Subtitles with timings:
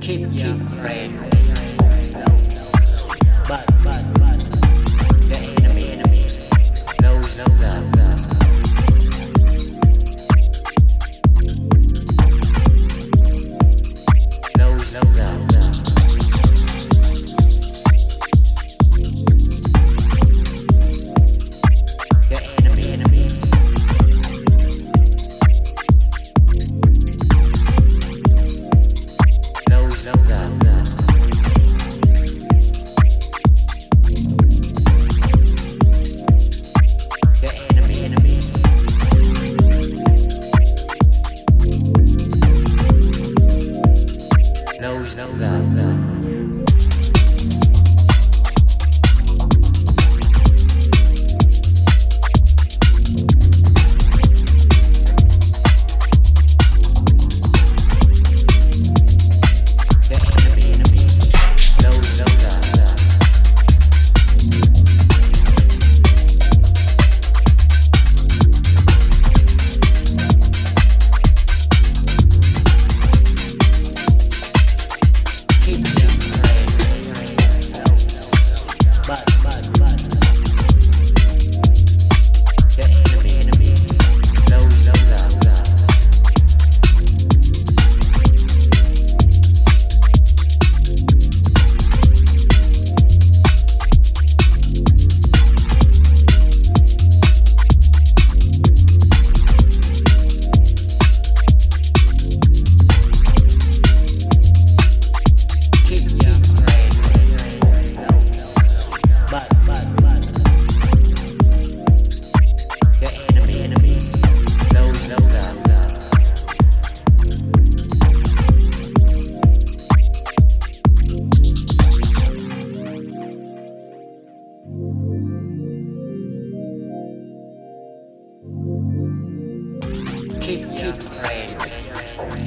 [0.00, 1.28] keep your friends.
[3.48, 4.27] But, but, but.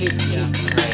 [0.00, 0.89] 对呀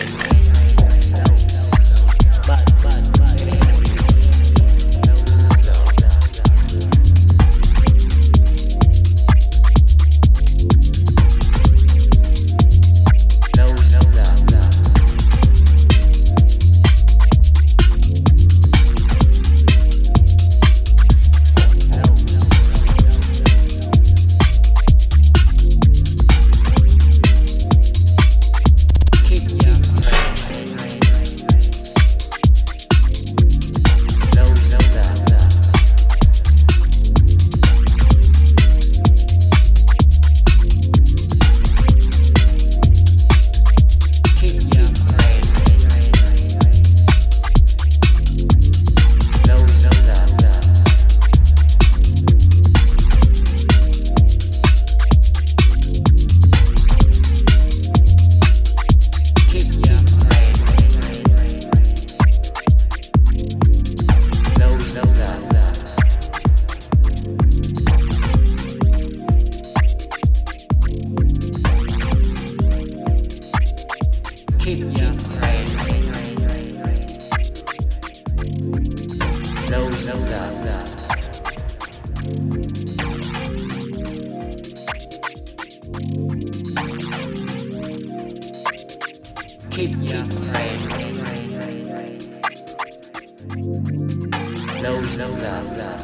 [94.82, 95.98] lâu lâu là là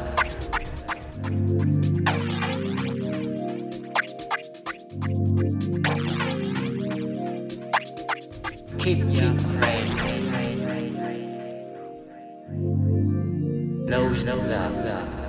[8.79, 9.93] keep your praying
[13.87, 15.22] lâu lâu là là